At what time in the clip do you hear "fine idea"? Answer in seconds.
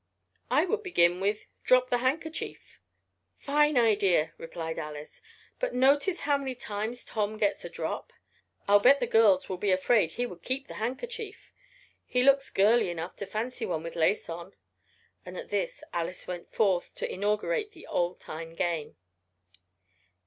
3.37-4.33